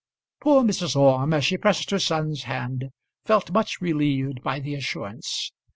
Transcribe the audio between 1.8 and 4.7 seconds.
her son's hand felt much relieved by